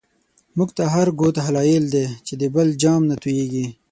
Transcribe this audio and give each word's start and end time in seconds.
مونږ 0.55 0.69
ته 0.77 0.83
هر 0.93 1.07
گوت 1.19 1.35
هلایل 1.45 1.83
دی، 1.93 2.05
چی 2.25 2.33
د 2.41 2.43
بل 2.55 2.67
جام 2.81 3.01
نه 3.09 3.15
توییږی 3.21 3.67